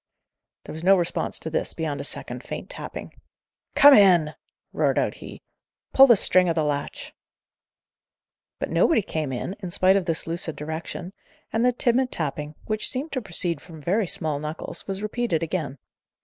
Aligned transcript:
There 0.65 0.73
was 0.73 0.83
no 0.83 0.95
response 0.97 1.37
to 1.37 1.51
this, 1.51 1.75
beyond 1.75 2.01
a 2.01 2.03
second 2.03 2.41
faint 2.43 2.71
tapping. 2.71 3.13
"Come 3.75 3.93
in!" 3.93 4.33
roared 4.73 4.97
out 4.97 5.13
he. 5.13 5.43
"Pull 5.93 6.07
the 6.07 6.15
string 6.15 6.49
o' 6.49 6.53
the 6.53 6.63
latch." 6.63 7.13
But 8.57 8.71
nobody 8.71 9.03
came 9.03 9.31
in, 9.31 9.55
in 9.59 9.69
spite 9.69 9.95
of 9.95 10.05
this 10.07 10.25
lucid 10.25 10.55
direction; 10.55 11.13
and 11.53 11.63
the 11.63 11.71
timid 11.71 12.11
tapping, 12.11 12.55
which 12.65 12.89
seemed 12.89 13.11
to 13.11 13.21
proceed 13.21 13.61
from 13.61 13.79
very 13.79 14.07
small 14.07 14.39
knuckles, 14.39 14.87
was 14.87 15.03
repeated 15.03 15.43
again. 15.43 15.77